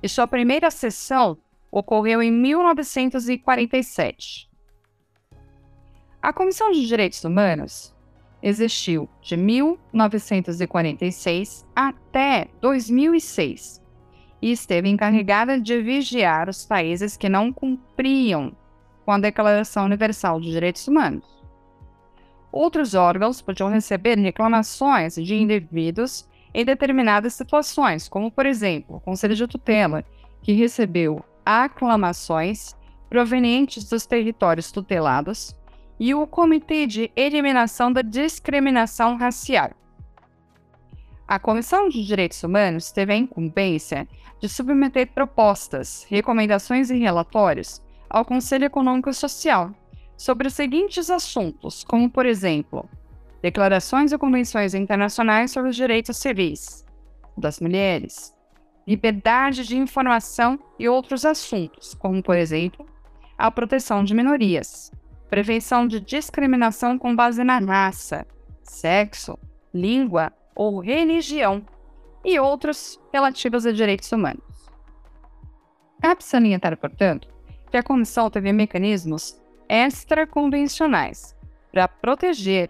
E 0.00 0.08
sua 0.08 0.28
primeira 0.28 0.70
sessão 0.70 1.36
ocorreu 1.72 2.22
em 2.22 2.30
1947. 2.30 4.48
A 6.20 6.32
Comissão 6.32 6.70
de 6.70 6.86
Direitos 6.86 7.24
Humanos 7.24 7.92
existiu 8.42 9.08
de 9.20 9.36
1946 9.36 11.64
até 11.74 12.48
2006 12.60 13.82
e 14.40 14.50
esteve 14.50 14.88
encarregada 14.88 15.60
de 15.60 15.80
vigiar 15.80 16.48
os 16.48 16.66
países 16.66 17.16
que 17.16 17.28
não 17.28 17.52
cumpriam 17.52 18.52
com 19.04 19.12
a 19.12 19.18
Declaração 19.18 19.84
Universal 19.84 20.40
de 20.40 20.50
Direitos 20.50 20.88
Humanos. 20.88 21.24
Outros 22.50 22.94
órgãos 22.94 23.40
podiam 23.40 23.70
receber 23.70 24.18
reclamações 24.18 25.14
de 25.14 25.34
indivíduos 25.34 26.28
em 26.52 26.64
determinadas 26.64 27.34
situações, 27.34 28.08
como, 28.08 28.30
por 28.30 28.44
exemplo, 28.44 28.96
o 28.96 29.00
Conselho 29.00 29.34
de 29.34 29.46
Tutela, 29.46 30.04
que 30.42 30.52
recebeu 30.52 31.24
aclamações 31.46 32.76
provenientes 33.08 33.88
dos 33.88 34.06
territórios 34.06 34.70
tutelados, 34.70 35.56
e 36.04 36.16
o 36.16 36.26
Comitê 36.26 36.84
de 36.84 37.12
Eliminação 37.14 37.92
da 37.92 38.02
Discriminação 38.02 39.16
Racial. 39.16 39.70
A 41.28 41.38
Comissão 41.38 41.88
de 41.88 42.04
Direitos 42.04 42.42
Humanos 42.42 42.90
teve 42.90 43.12
a 43.12 43.16
incumbência 43.16 44.08
de 44.40 44.48
submeter 44.48 45.12
propostas, 45.12 46.04
recomendações 46.10 46.90
e 46.90 46.98
relatórios 46.98 47.80
ao 48.10 48.24
Conselho 48.24 48.64
Econômico 48.64 49.10
e 49.10 49.14
Social 49.14 49.70
sobre 50.16 50.48
os 50.48 50.54
seguintes 50.54 51.08
assuntos, 51.08 51.84
como, 51.84 52.10
por 52.10 52.26
exemplo, 52.26 52.90
declarações 53.40 54.10
e 54.10 54.18
convenções 54.18 54.74
internacionais 54.74 55.52
sobre 55.52 55.70
os 55.70 55.76
direitos 55.76 56.16
civis 56.16 56.84
das 57.38 57.60
mulheres, 57.60 58.34
liberdade 58.88 59.64
de 59.64 59.76
informação 59.76 60.58
e 60.80 60.88
outros 60.88 61.24
assuntos, 61.24 61.94
como, 61.94 62.20
por 62.20 62.36
exemplo, 62.36 62.84
a 63.38 63.48
proteção 63.52 64.02
de 64.02 64.14
minorias, 64.14 64.90
prevenção 65.32 65.88
de 65.88 65.98
discriminação 65.98 66.98
com 66.98 67.16
base 67.16 67.42
na 67.42 67.58
raça, 67.58 68.26
sexo, 68.62 69.38
língua 69.72 70.30
ou 70.54 70.78
religião 70.78 71.64
e 72.22 72.38
outros 72.38 73.00
relativos 73.10 73.64
a 73.64 73.72
direitos 73.72 74.12
humanos. 74.12 74.44
Cabe 76.02 76.22
salientar, 76.22 76.76
portanto, 76.76 77.28
que 77.70 77.78
a 77.78 77.82
Comissão 77.82 78.28
teve 78.28 78.52
mecanismos 78.52 79.40
extraconvencionais 79.70 81.34
para 81.72 81.88
proteger, 81.88 82.68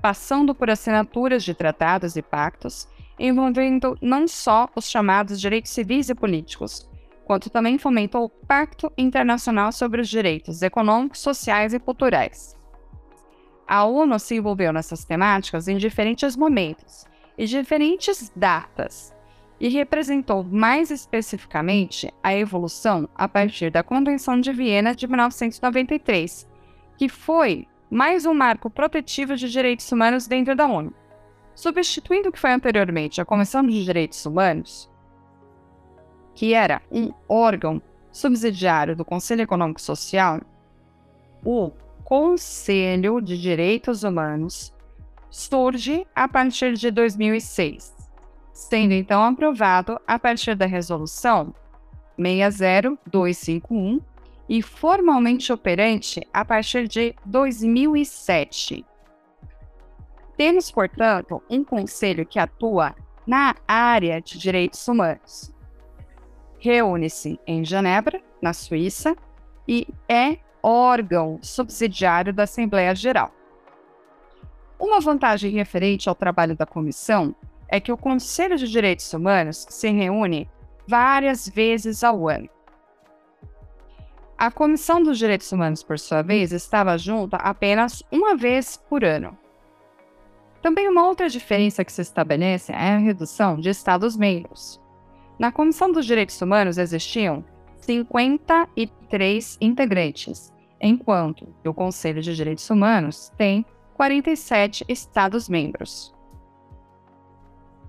passando 0.00 0.54
por 0.54 0.70
assinaturas 0.70 1.42
de 1.42 1.52
tratados 1.52 2.14
e 2.14 2.22
pactos 2.22 2.86
envolvendo 3.18 3.98
não 4.00 4.28
só 4.28 4.68
os 4.76 4.88
chamados 4.88 5.40
direitos 5.40 5.72
civis 5.72 6.08
e 6.08 6.14
políticos, 6.14 6.88
quanto 7.24 7.50
também 7.50 7.78
fomentou 7.78 8.24
o 8.24 8.28
Pacto 8.28 8.92
Internacional 8.96 9.72
sobre 9.72 10.00
os 10.00 10.08
Direitos 10.08 10.62
Econômicos, 10.62 11.20
Sociais 11.20 11.72
e 11.72 11.78
Culturais. 11.78 12.56
A 13.66 13.84
ONU 13.84 14.18
se 14.18 14.36
envolveu 14.36 14.72
nessas 14.72 15.04
temáticas 15.04 15.68
em 15.68 15.76
diferentes 15.76 16.36
momentos 16.36 17.06
e 17.38 17.46
diferentes 17.46 18.30
datas, 18.34 19.14
e 19.62 19.68
representou 19.68 20.42
mais 20.42 20.90
especificamente 20.90 22.12
a 22.20 22.34
evolução 22.34 23.08
a 23.14 23.28
partir 23.28 23.70
da 23.70 23.84
Convenção 23.84 24.40
de 24.40 24.52
Viena 24.52 24.92
de 24.92 25.06
1993, 25.06 26.48
que 26.98 27.08
foi 27.08 27.68
mais 27.88 28.26
um 28.26 28.34
marco 28.34 28.68
protetivo 28.68 29.36
de 29.36 29.48
direitos 29.48 29.90
humanos 29.92 30.26
dentro 30.26 30.56
da 30.56 30.66
ONU. 30.66 30.92
Substituindo 31.54 32.30
o 32.30 32.32
que 32.32 32.40
foi 32.40 32.50
anteriormente 32.50 33.20
a 33.20 33.24
Comissão 33.24 33.64
de 33.64 33.84
Direitos 33.84 34.26
Humanos, 34.26 34.90
que 36.34 36.54
era 36.54 36.80
um 36.90 37.12
órgão 37.28 37.80
subsidiário 38.10 38.96
do 38.96 39.04
Conselho 39.04 39.42
Econômico 39.42 39.80
Social, 39.80 40.40
o 41.44 41.70
Conselho 42.04 43.20
de 43.20 43.40
Direitos 43.40 44.02
Humanos 44.02 44.72
surge 45.30 46.06
a 46.14 46.28
partir 46.28 46.74
de 46.74 46.90
2006, 46.90 47.94
sendo 48.52 48.92
então 48.92 49.22
aprovado 49.22 49.98
a 50.06 50.18
partir 50.18 50.54
da 50.54 50.66
Resolução 50.66 51.54
60251 52.18 54.00
e 54.48 54.60
formalmente 54.60 55.52
operante 55.52 56.20
a 56.32 56.44
partir 56.44 56.86
de 56.86 57.14
2007. 57.24 58.84
Temos, 60.36 60.70
portanto, 60.70 61.42
um 61.48 61.64
conselho 61.64 62.26
que 62.26 62.38
atua 62.38 62.94
na 63.26 63.54
área 63.66 64.20
de 64.20 64.38
direitos 64.38 64.86
humanos. 64.88 65.51
Reúne-se 66.64 67.40
em 67.44 67.64
Genebra, 67.64 68.22
na 68.40 68.52
Suíça, 68.52 69.16
e 69.66 69.84
é 70.08 70.38
órgão 70.62 71.40
subsidiário 71.42 72.32
da 72.32 72.44
Assembleia 72.44 72.94
Geral. 72.94 73.34
Uma 74.78 75.00
vantagem 75.00 75.50
referente 75.50 76.08
ao 76.08 76.14
trabalho 76.14 76.54
da 76.54 76.64
comissão 76.64 77.34
é 77.66 77.80
que 77.80 77.90
o 77.90 77.96
Conselho 77.96 78.56
de 78.56 78.68
Direitos 78.68 79.12
Humanos 79.12 79.66
se 79.68 79.90
reúne 79.90 80.48
várias 80.86 81.48
vezes 81.48 82.04
ao 82.04 82.28
ano. 82.28 82.48
A 84.38 84.48
Comissão 84.48 85.02
dos 85.02 85.18
Direitos 85.18 85.50
Humanos, 85.50 85.82
por 85.82 85.98
sua 85.98 86.22
vez, 86.22 86.52
estava 86.52 86.96
junta 86.96 87.38
apenas 87.38 88.04
uma 88.08 88.36
vez 88.36 88.76
por 88.76 89.02
ano. 89.02 89.36
Também 90.62 90.88
uma 90.88 91.08
outra 91.08 91.28
diferença 91.28 91.84
que 91.84 91.92
se 91.92 92.02
estabelece 92.02 92.70
é 92.70 92.92
a 92.92 92.98
redução 92.98 93.58
de 93.58 93.68
Estados-membros. 93.68 94.80
Na 95.42 95.50
Comissão 95.50 95.90
dos 95.90 96.06
Direitos 96.06 96.40
Humanos 96.40 96.78
existiam 96.78 97.44
53 97.78 99.58
integrantes, 99.60 100.52
enquanto 100.80 101.52
o 101.66 101.74
Conselho 101.74 102.22
de 102.22 102.36
Direitos 102.36 102.70
Humanos 102.70 103.28
tem 103.36 103.66
47 103.94 104.84
Estados-membros. 104.88 106.14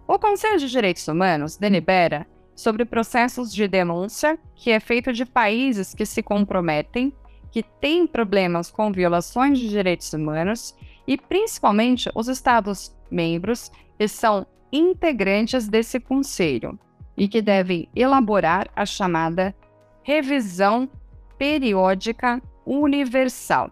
O 0.07 0.17
Conselho 0.17 0.57
de 0.57 0.67
Direitos 0.67 1.07
Humanos 1.07 1.55
delibera 1.55 2.25
sobre 2.55 2.85
processos 2.85 3.53
de 3.53 3.67
denúncia, 3.67 4.39
que 4.55 4.71
é 4.71 4.79
feito 4.79 5.13
de 5.13 5.23
países 5.23 5.93
que 5.93 6.07
se 6.07 6.23
comprometem, 6.23 7.13
que 7.51 7.61
têm 7.61 8.07
problemas 8.07 8.71
com 8.71 8.91
violações 8.91 9.59
de 9.59 9.69
direitos 9.69 10.11
humanos 10.11 10.75
e 11.05 11.19
principalmente 11.19 12.09
os 12.15 12.27
Estados-membros 12.27 13.71
que 13.95 14.07
são 14.07 14.43
integrantes 14.71 15.67
desse 15.67 15.99
conselho 15.99 16.79
e 17.15 17.27
que 17.27 17.41
devem 17.41 17.87
elaborar 17.95 18.69
a 18.75 18.85
chamada 18.85 19.55
revisão 20.01 20.89
periódica 21.37 22.41
universal. 22.65 23.71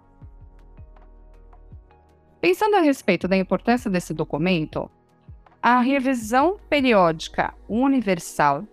Pensando 2.40 2.76
a 2.76 2.82
respeito 2.82 3.28
da 3.28 3.38
importância 3.38 3.90
desse 3.90 4.14
documento, 4.14 4.90
a 5.62 5.80
revisão 5.80 6.58
periódica 6.70 7.54
universal 7.70 8.64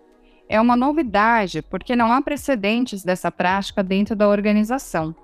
é 0.47 0.59
uma 0.59 0.75
novidade 0.75 1.61
porque 1.61 1.95
não 1.95 2.11
há 2.11 2.21
precedentes 2.21 3.03
dessa 3.03 3.31
prática 3.31 3.83
dentro 3.83 4.15
da 4.15 4.27
organização. 4.27 5.15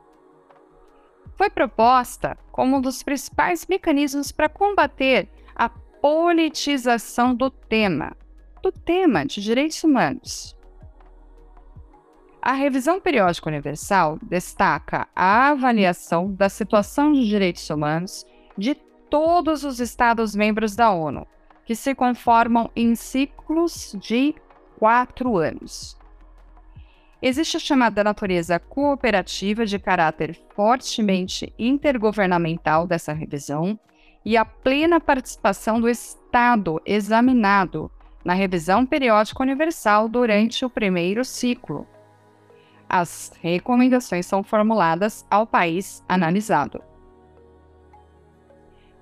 Foi 1.35 1.49
proposta 1.49 2.37
como 2.51 2.77
um 2.77 2.81
dos 2.81 3.01
principais 3.01 3.65
mecanismos 3.67 4.31
para 4.31 4.47
combater 4.47 5.27
a 5.55 5.67
politização 5.67 7.33
do 7.33 7.49
tema, 7.49 8.15
do 8.65 8.71
tema 8.71 9.23
de 9.23 9.43
direitos 9.43 9.83
humanos. 9.83 10.57
A 12.41 12.53
revisão 12.53 12.99
periódica 12.99 13.47
universal 13.47 14.17
destaca 14.23 15.07
a 15.15 15.49
avaliação 15.49 16.33
da 16.33 16.49
situação 16.49 17.13
de 17.13 17.27
direitos 17.27 17.69
humanos 17.69 18.25
de 18.57 18.73
todos 19.07 19.63
os 19.63 19.79
Estados-membros 19.79 20.75
da 20.75 20.89
ONU, 20.89 21.27
que 21.63 21.75
se 21.75 21.93
conformam 21.93 22.71
em 22.75 22.95
ciclos 22.95 23.95
de 24.01 24.33
quatro 24.79 25.37
anos. 25.37 25.95
Existe 27.21 27.57
a 27.57 27.59
chamada 27.59 28.03
natureza 28.03 28.57
cooperativa 28.57 29.63
de 29.63 29.77
caráter 29.77 30.35
fortemente 30.55 31.53
intergovernamental 31.59 32.87
dessa 32.87 33.13
revisão 33.13 33.79
e 34.25 34.35
a 34.35 34.43
plena 34.43 34.99
participação 34.99 35.79
do 35.79 35.87
Estado 35.87 36.81
examinado 36.83 37.91
na 38.25 38.33
revisão 38.33 38.83
periódica 38.87 39.43
universal 39.43 40.09
durante 40.09 40.65
o 40.65 40.69
primeiro 40.69 41.23
ciclo. 41.23 41.87
As 42.89 43.31
recomendações 43.39 44.25
são 44.25 44.43
formuladas 44.43 45.23
ao 45.29 45.45
país 45.45 46.03
analisado. 46.09 46.81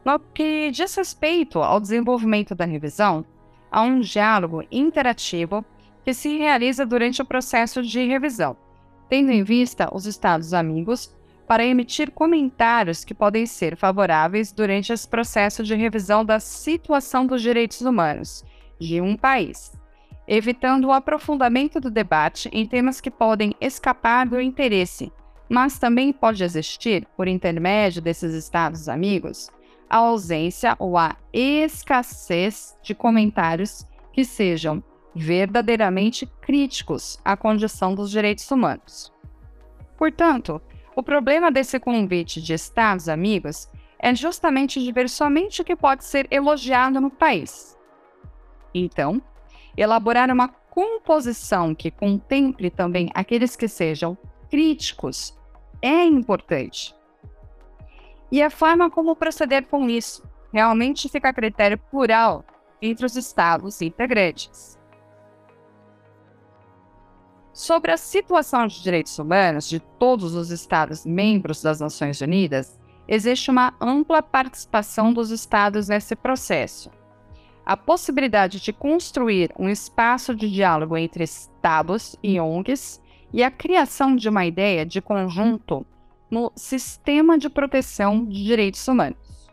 No 0.03 0.19
que 0.19 0.69
diz 0.71 0.93
respeito 0.95 1.59
ao 1.59 1.79
desenvolvimento 1.79 2.53
da 2.53 2.65
revisão, 2.65 3.25
há 3.71 3.81
um 3.81 4.01
diálogo 4.01 4.61
interativo 4.69 5.63
que 6.03 6.13
se 6.13 6.37
realiza 6.37 6.85
durante 6.85 7.21
o 7.21 7.25
processo 7.25 7.81
de 7.81 8.05
revisão, 8.05 8.57
tendo 9.07 9.31
em 9.31 9.41
vista 9.41 9.89
os 9.95 10.05
Estados 10.05 10.53
amigos 10.53 11.15
para 11.47 11.65
emitir 11.65 12.11
comentários 12.11 13.05
que 13.05 13.13
podem 13.13 13.45
ser 13.45 13.77
favoráveis 13.77 14.51
durante 14.51 14.91
esse 14.91 15.07
processo 15.07 15.63
de 15.63 15.75
revisão 15.75 16.25
da 16.25 16.41
situação 16.41 17.25
dos 17.25 17.41
direitos 17.41 17.79
humanos 17.81 18.43
de 18.83 19.01
um 19.01 19.15
país, 19.15 19.71
evitando 20.27 20.85
o 20.85 20.91
aprofundamento 20.91 21.79
do 21.79 21.89
debate 21.89 22.49
em 22.51 22.65
temas 22.65 23.01
que 23.01 23.09
podem 23.09 23.55
escapar 23.59 24.27
do 24.27 24.39
interesse, 24.39 25.11
mas 25.49 25.79
também 25.79 26.11
pode 26.11 26.43
existir, 26.43 27.07
por 27.15 27.27
intermédio 27.27 28.01
desses 28.01 28.33
Estados 28.33 28.89
amigos, 28.89 29.49
a 29.89 29.97
ausência 29.97 30.75
ou 30.79 30.97
a 30.97 31.15
escassez 31.31 32.77
de 32.81 32.95
comentários 32.95 33.87
que 34.11 34.25
sejam 34.25 34.83
verdadeiramente 35.15 36.25
críticos 36.41 37.19
à 37.23 37.37
condição 37.37 37.93
dos 37.93 38.09
direitos 38.09 38.49
humanos. 38.49 39.13
Portanto, 39.97 40.61
o 40.95 41.03
problema 41.03 41.51
desse 41.51 41.79
convite 41.79 42.41
de 42.41 42.53
Estados 42.53 43.07
amigos 43.07 43.69
é 43.99 44.13
justamente 44.13 44.83
de 44.83 44.91
ver 44.91 45.09
somente 45.09 45.61
o 45.61 45.63
que 45.63 45.75
pode 45.75 46.03
ser 46.03 46.27
elogiado 46.29 46.99
no 46.99 47.09
país. 47.09 47.77
Então, 48.73 49.21
elaborar 49.77 50.31
uma 50.31 50.47
composição 50.47 51.75
que 51.75 51.91
contemple 51.91 52.69
também 52.69 53.09
aqueles 53.13 53.55
que 53.55 53.67
sejam 53.67 54.17
críticos 54.49 55.37
é 55.81 56.03
importante. 56.05 56.95
E 58.31 58.41
a 58.41 58.49
forma 58.49 58.89
como 58.89 59.15
proceder 59.15 59.67
com 59.67 59.87
isso 59.89 60.27
realmente 60.51 61.09
fica 61.09 61.29
a 61.29 61.33
critério 61.33 61.77
plural 61.77 62.43
entre 62.81 63.05
os 63.05 63.15
Estados 63.15 63.81
integrantes. 63.81 64.79
Sobre 67.53 67.91
a 67.91 67.97
situação 67.97 68.65
de 68.65 68.81
direitos 68.81 69.19
humanos 69.19 69.69
de 69.69 69.79
todos 69.79 70.33
os 70.33 70.49
Estados 70.49 71.05
membros 71.05 71.61
das 71.61 71.79
Nações 71.79 72.19
Unidas, 72.19 72.79
existe 73.07 73.51
uma 73.51 73.75
ampla 73.79 74.23
participação 74.23 75.13
dos 75.13 75.29
Estados 75.29 75.87
nesse 75.87 76.15
processo. 76.15 76.89
A 77.65 77.77
possibilidade 77.77 78.59
de 78.59 78.73
construir 78.73 79.53
um 79.57 79.69
espaço 79.69 80.35
de 80.35 80.51
diálogo 80.51 80.97
entre 80.97 81.23
Estados 81.23 82.17
e 82.21 82.39
ONGs 82.39 83.01
e 83.31 83.41
a 83.41 83.49
criação 83.49 84.15
de 84.15 84.27
uma 84.27 84.45
ideia 84.45 84.85
de 84.85 85.01
conjunto 85.01 85.85
no 86.29 86.51
sistema 86.55 87.37
de 87.37 87.49
proteção 87.49 88.25
de 88.25 88.43
direitos 88.43 88.85
humanos. 88.87 89.49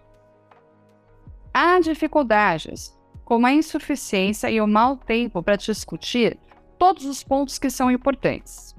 Há 1.54 1.78
dificuldades, 1.78 2.96
como 3.24 3.46
a 3.46 3.52
insuficiência 3.52 4.50
e 4.50 4.60
o 4.60 4.66
mau 4.66 4.96
tempo 4.96 5.42
para 5.42 5.56
discutir 5.56 6.38
todos 6.78 7.04
os 7.04 7.22
pontos 7.22 7.58
que 7.58 7.70
são 7.70 7.90
importantes. 7.90 8.74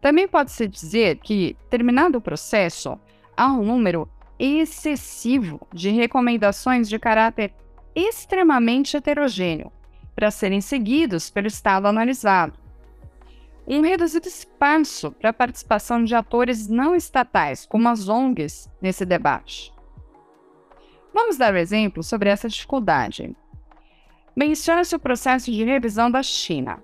Também 0.00 0.28
pode-se 0.28 0.68
dizer 0.68 1.18
que, 1.18 1.56
terminado 1.68 2.18
o 2.18 2.20
processo, 2.20 2.98
há 3.36 3.48
um 3.48 3.64
número 3.64 4.08
excessivo 4.38 5.66
de 5.72 5.90
recomendações 5.90 6.88
de 6.88 6.98
caráter 6.98 7.52
extremamente 7.94 8.96
heterogêneo 8.96 9.72
para 10.14 10.30
serem 10.30 10.60
seguidos 10.60 11.30
pelo 11.30 11.46
Estado 11.46 11.86
analisado, 11.86 12.58
um 13.66 13.82
reduzido 13.82 14.26
espaço 14.26 15.12
para 15.12 15.30
a 15.30 15.32
participação 15.32 16.02
de 16.02 16.14
atores 16.14 16.66
não 16.66 16.94
estatais, 16.94 17.64
como 17.66 17.88
as 17.88 18.08
ONGs, 18.08 18.68
nesse 18.82 19.04
debate. 19.04 19.72
Vamos 21.14 21.36
dar 21.36 21.54
um 21.54 21.56
exemplo 21.56 22.02
sobre 22.02 22.28
essa 22.28 22.48
dificuldade. 22.48 23.34
Menciona-se 24.34 24.94
o 24.94 24.98
processo 24.98 25.50
de 25.52 25.64
revisão 25.64 26.10
da 26.10 26.22
China. 26.22 26.82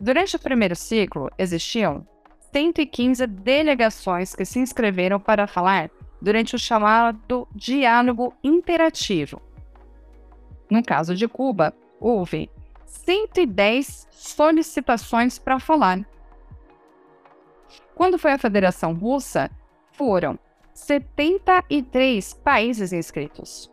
Durante 0.00 0.36
o 0.36 0.38
primeiro 0.38 0.76
ciclo, 0.76 1.30
existiam 1.38 2.06
115 2.52 3.26
delegações 3.26 4.34
que 4.34 4.44
se 4.44 4.58
inscreveram 4.58 5.18
para 5.18 5.46
falar 5.46 5.90
durante 6.20 6.54
o 6.54 6.58
chamado 6.58 7.48
diálogo 7.54 8.34
interativo. 8.42 9.42
No 10.70 10.82
caso 10.82 11.14
de 11.14 11.28
Cuba, 11.28 11.74
houve 12.00 12.50
110 12.86 14.08
solicitações 14.10 15.38
para 15.38 15.58
falar, 15.60 16.00
quando 17.94 18.18
foi 18.18 18.32
a 18.32 18.38
Federação 18.38 18.92
Russa, 18.92 19.50
foram 19.92 20.38
73 20.72 22.34
países 22.34 22.92
inscritos. 22.92 23.70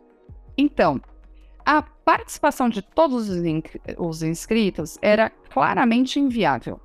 Então, 0.56 1.00
a 1.64 1.82
participação 1.82 2.68
de 2.68 2.82
todos 2.82 3.28
os 3.98 4.22
inscritos 4.22 4.98
era 5.02 5.30
claramente 5.30 6.20
inviável. 6.20 6.80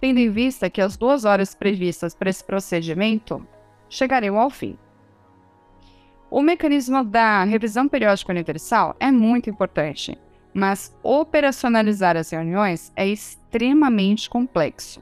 tendo 0.00 0.18
em 0.18 0.30
vista 0.30 0.70
que 0.70 0.80
as 0.80 0.96
duas 0.96 1.24
horas 1.24 1.54
previstas 1.54 2.14
para 2.14 2.30
esse 2.30 2.44
procedimento 2.44 3.44
chegariam 3.88 4.38
ao 4.38 4.50
fim. 4.50 4.78
O 6.30 6.42
mecanismo 6.42 7.02
da 7.02 7.42
revisão 7.44 7.88
periódica 7.88 8.30
universal 8.30 8.94
é 9.00 9.10
muito 9.10 9.48
importante, 9.48 10.18
mas 10.52 10.94
operacionalizar 11.02 12.18
as 12.18 12.28
reuniões 12.30 12.92
é 12.94 13.08
extremamente 13.08 14.28
complexo. 14.28 15.00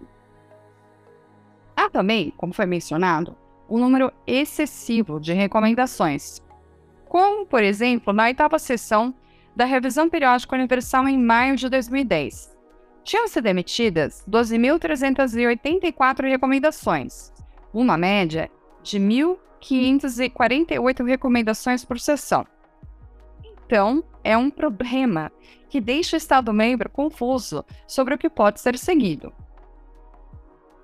Há 1.76 1.90
também, 1.90 2.32
como 2.36 2.52
foi 2.52 2.64
mencionado, 2.64 3.36
um 3.68 3.78
número 3.78 4.12
excessivo 4.24 5.18
de 5.18 5.32
recomendações, 5.32 6.40
como, 7.08 7.44
por 7.44 7.64
exemplo, 7.64 8.12
na 8.12 8.22
oitava 8.24 8.58
sessão 8.58 9.12
da 9.54 9.64
Revisão 9.64 10.08
Periódica 10.08 10.54
Universal 10.54 11.08
em 11.08 11.18
maio 11.18 11.56
de 11.56 11.68
2010. 11.68 12.54
Tinham 13.02 13.26
sido 13.26 13.46
emitidas 13.46 14.24
12.384 14.28 16.28
recomendações, 16.28 17.32
uma 17.72 17.96
média 17.96 18.50
de 18.87 18.99
1.548 19.01 21.05
recomendações 21.05 21.85
por 21.85 21.99
sessão. 21.99 22.46
Então, 23.44 24.05
é 24.22 24.37
um 24.37 24.49
problema 24.49 25.33
que 25.68 25.81
deixa 25.81 26.14
o 26.16 26.18
Estado-membro 26.18 26.88
confuso 26.88 27.64
sobre 27.87 28.14
o 28.14 28.18
que 28.18 28.31
pode 28.31 28.61
ser 28.61 28.79
seguido. 28.79 29.33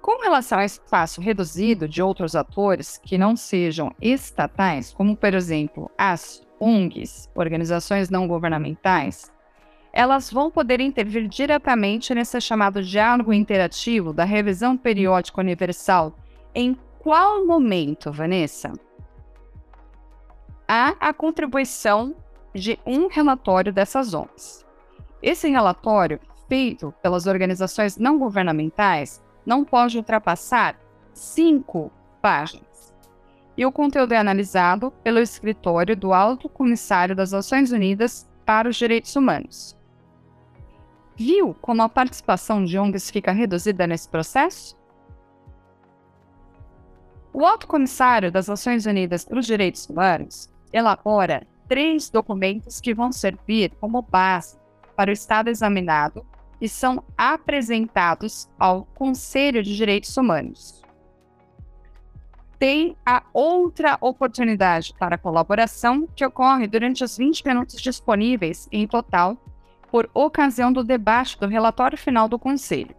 Com 0.00 0.20
relação 0.20 0.58
ao 0.58 0.64
espaço 0.64 1.20
reduzido 1.20 1.88
de 1.88 2.02
outros 2.02 2.34
atores 2.34 2.98
que 2.98 3.16
não 3.16 3.36
sejam 3.36 3.94
estatais, 4.00 4.92
como 4.92 5.16
por 5.16 5.32
exemplo 5.32 5.88
as 5.96 6.42
ONGs, 6.58 7.30
organizações 7.36 8.10
não 8.10 8.26
governamentais, 8.26 9.30
elas 9.92 10.28
vão 10.28 10.50
poder 10.50 10.80
intervir 10.80 11.28
diretamente 11.28 12.12
nesse 12.14 12.40
chamado 12.40 12.82
diálogo 12.82 13.32
interativo 13.32 14.12
da 14.12 14.24
revisão 14.24 14.76
periódica 14.76 15.40
universal. 15.40 16.18
Em 16.52 16.76
qual 17.02 17.44
momento, 17.44 18.12
Vanessa? 18.12 18.72
Há 20.68 20.94
a 21.00 21.12
contribuição 21.12 22.14
de 22.54 22.78
um 22.86 23.08
relatório 23.08 23.72
dessas 23.72 24.14
ONGs. 24.14 24.64
Esse 25.20 25.50
relatório, 25.50 26.20
feito 26.48 26.94
pelas 27.02 27.26
organizações 27.26 27.96
não 27.96 28.20
governamentais, 28.20 29.20
não 29.44 29.64
pode 29.64 29.96
ultrapassar 29.96 30.78
cinco 31.12 31.90
páginas. 32.20 32.94
E 33.56 33.66
o 33.66 33.72
conteúdo 33.72 34.12
é 34.12 34.18
analisado 34.18 34.92
pelo 35.02 35.18
escritório 35.18 35.96
do 35.96 36.12
Alto 36.12 36.48
Comissário 36.48 37.16
das 37.16 37.32
Nações 37.32 37.72
Unidas 37.72 38.30
para 38.46 38.68
os 38.68 38.76
Direitos 38.76 39.16
Humanos. 39.16 39.76
Viu 41.16 41.52
como 41.60 41.82
a 41.82 41.88
participação 41.88 42.64
de 42.64 42.78
ONGs 42.78 43.10
fica 43.10 43.32
reduzida 43.32 43.88
nesse 43.88 44.08
processo? 44.08 44.80
O 47.34 47.46
Alto 47.46 47.66
Comissário 47.66 48.30
das 48.30 48.46
Nações 48.46 48.84
Unidas 48.84 49.24
para 49.24 49.38
os 49.38 49.46
Direitos 49.46 49.88
Humanos 49.88 50.50
elabora 50.70 51.46
três 51.66 52.10
documentos 52.10 52.78
que 52.78 52.92
vão 52.92 53.10
servir 53.10 53.72
como 53.80 54.02
base 54.02 54.58
para 54.94 55.08
o 55.08 55.12
Estado 55.12 55.48
examinado 55.48 56.26
e 56.60 56.68
são 56.68 57.02
apresentados 57.16 58.50
ao 58.58 58.84
Conselho 58.94 59.62
de 59.62 59.74
Direitos 59.74 60.14
Humanos. 60.14 60.82
Tem 62.58 62.96
a 63.04 63.22
outra 63.32 63.96
oportunidade 64.00 64.94
para 64.98 65.16
colaboração 65.16 66.06
que 66.14 66.26
ocorre 66.26 66.66
durante 66.66 67.02
os 67.02 67.16
20 67.16 67.46
minutos 67.46 67.80
disponíveis 67.80 68.68
em 68.70 68.86
total 68.86 69.38
por 69.90 70.08
ocasião 70.12 70.70
do 70.70 70.84
debate 70.84 71.40
do 71.40 71.48
relatório 71.48 71.96
final 71.96 72.28
do 72.28 72.38
Conselho. 72.38 72.94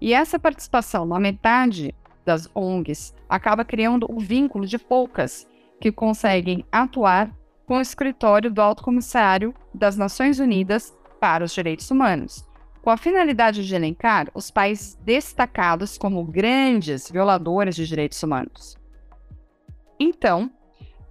E 0.00 0.12
essa 0.12 0.40
participação 0.40 1.06
na 1.06 1.20
metade 1.20 1.94
das 2.24 2.48
ONGs 2.54 3.14
acaba 3.28 3.64
criando 3.64 4.06
o 4.08 4.16
um 4.16 4.18
vínculo 4.18 4.66
de 4.66 4.78
poucas 4.78 5.46
que 5.80 5.92
conseguem 5.92 6.64
atuar 6.72 7.30
com 7.66 7.78
o 7.78 7.80
escritório 7.80 8.50
do 8.50 8.60
Alto 8.60 8.82
Comissário 8.82 9.54
das 9.72 9.96
Nações 9.96 10.38
Unidas 10.38 10.96
para 11.20 11.44
os 11.44 11.52
Direitos 11.52 11.90
Humanos, 11.90 12.48
com 12.82 12.90
a 12.90 12.96
finalidade 12.96 13.66
de 13.66 13.74
elencar 13.74 14.28
os 14.34 14.50
países 14.50 14.94
destacados 15.02 15.96
como 15.96 16.24
grandes 16.24 17.10
violadores 17.10 17.74
de 17.76 17.86
direitos 17.86 18.22
humanos. 18.22 18.76
Então, 19.98 20.50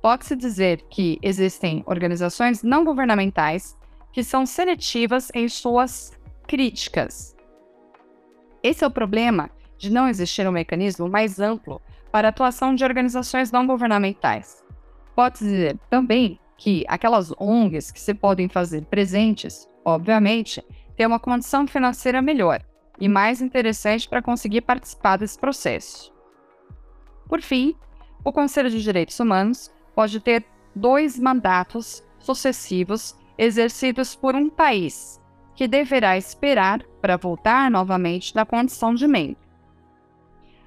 pode-se 0.02 0.36
dizer 0.36 0.84
que 0.89 1.17
existem 1.21 1.84
organizações 1.88 2.62
não 2.62 2.84
governamentais 2.84 3.78
que 4.12 4.23
são 4.23 4.45
seletivas 4.45 5.32
em 5.34 5.49
suas 5.49 6.12
críticas. 6.47 7.36
Esse 8.62 8.84
é 8.84 8.88
o 8.88 8.91
problema 8.91 9.49
de 9.77 9.91
não 9.91 10.07
existir 10.07 10.47
um 10.47 10.51
mecanismo 10.51 11.09
mais 11.09 11.39
amplo 11.39 11.81
para 12.12 12.27
a 12.27 12.29
atuação 12.29 12.75
de 12.75 12.83
organizações 12.83 13.51
não 13.51 13.65
governamentais. 13.65 14.63
Pode-se 15.15 15.45
dizer 15.45 15.79
também 15.89 16.39
que 16.57 16.86
aquelas 16.88 17.31
ONGs 17.39 17.91
que 17.91 17.99
se 17.99 18.13
podem 18.13 18.47
fazer 18.47 18.86
presentes, 18.86 19.67
obviamente, 19.83 20.63
ter 20.95 21.05
uma 21.05 21.19
condição 21.19 21.67
financeira 21.67 22.21
melhor 22.21 22.62
e 22.99 23.09
mais 23.09 23.41
interessante 23.41 24.07
para 24.07 24.21
conseguir 24.21 24.62
participar 24.62 25.17
desse 25.17 25.38
processo. 25.38 26.13
Por 27.27 27.41
fim, 27.41 27.75
o 28.23 28.31
Conselho 28.31 28.69
de 28.69 28.81
Direitos 28.81 29.19
Humanos 29.19 29.71
pode 29.95 30.19
ter 30.19 30.45
dois 30.75 31.19
mandatos 31.19 32.03
sucessivos 32.19 33.15
exercidos 33.38 34.15
por 34.15 34.36
um 34.36 34.49
país, 34.49 35.19
que 35.55 35.67
deverá 35.67 36.17
esperar 36.17 36.83
para 37.01 37.17
voltar 37.17 37.69
novamente 37.69 38.33
da 38.33 38.45
condição 38.45 38.93
de 38.93 39.07
membro. 39.07 39.42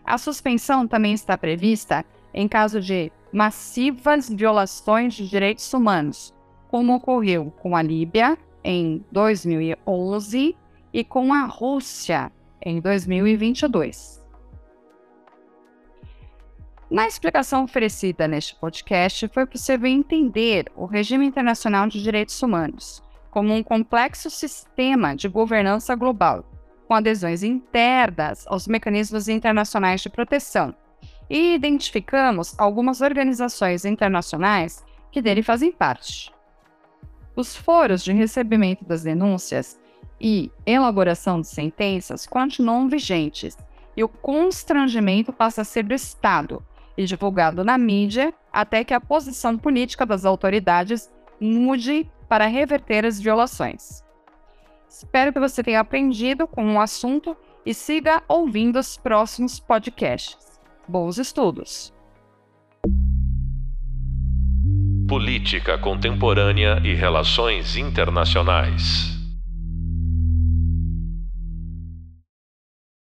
A 0.07 0.17
suspensão 0.19 0.87
também 0.87 1.13
está 1.13 1.37
prevista 1.37 2.05
em 2.33 2.47
caso 2.47 2.81
de 2.81 3.11
massivas 3.33 4.29
violações 4.29 5.15
de 5.15 5.29
direitos 5.29 5.73
humanos, 5.75 6.33
como 6.69 6.95
ocorreu 6.95 7.53
com 7.61 7.75
a 7.75 7.83
Líbia 7.83 8.39
em 8.63 9.05
2011 9.11 10.57
e 10.93 11.05
com 11.05 11.35
a 11.35 11.45
Rússia 11.45 12.31
em 12.63 12.81
2022. 12.81 14.25
Na 16.89 17.09
explicação 17.09 17.65
oferecida 17.65 18.29
neste 18.29 18.55
podcast, 18.55 19.27
foi 19.29 19.45
possível 19.45 19.89
entender 19.89 20.71
o 20.77 20.87
regime 20.87 21.27
internacional 21.27 21.89
de 21.89 22.01
direitos 22.01 22.41
humanos 22.41 23.03
como 23.29 23.53
um 23.53 23.63
complexo 23.63 24.31
sistema 24.31 25.17
de 25.17 25.29
governança 25.29 25.95
global, 25.97 26.45
com 26.87 26.95
adesões 26.95 27.43
internas 27.43 28.47
aos 28.47 28.67
mecanismos 28.67 29.29
internacionais 29.29 30.01
de 30.01 30.09
proteção, 30.09 30.75
e 31.29 31.55
identificamos 31.55 32.55
algumas 32.59 33.01
organizações 33.01 33.85
internacionais 33.85 34.85
que 35.11 35.21
dele 35.21 35.43
fazem 35.43 35.73
parte. 35.73 36.33
Os 37.35 37.55
foros 37.55 38.03
de 38.03 38.13
recebimento 38.13 38.85
das 38.85 39.03
denúncias 39.03 39.79
e 40.21 40.51
elaboração 40.65 41.41
de 41.41 41.49
sentenças 41.49 42.27
continuam 42.27 42.89
vigentes 42.89 43.57
e 43.97 44.03
o 44.03 44.09
constrangimento 44.09 45.33
passa 45.33 45.63
a 45.63 45.65
ser 45.65 45.85
do 45.85 45.95
Estado 45.95 46.65
e 46.97 47.05
divulgado 47.05 47.65
na 47.65 47.77
mídia 47.77 48.33
até 48.53 48.85
que 48.85 48.95
a 48.95 49.01
posição 49.01 49.59
política 49.59 50.07
das 50.07 50.25
autoridades 50.25 51.13
mude 51.39 52.11
para 52.29 52.47
reverter 52.47 53.05
as 53.05 53.21
violações. 53.21 54.06
Espero 54.97 55.31
que 55.31 55.39
você 55.39 55.63
tenha 55.63 55.81
aprendido 55.81 56.49
com 56.49 56.75
o 56.75 56.81
assunto 56.81 57.37
e 57.67 57.75
siga 57.75 58.23
ouvindo 58.27 58.79
os 58.79 58.97
próximos 58.97 59.61
podcasts. 59.61 60.59
Bons 60.89 61.19
estudos! 61.19 61.93
Política 65.07 65.77
Contemporânea 65.77 66.81
e 66.83 66.95
Relações 66.95 67.77
Internacionais. 67.77 69.16